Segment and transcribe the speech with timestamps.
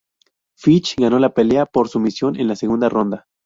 [0.55, 3.27] Fitch ganó la pelea por sumisión en la segunda ronda.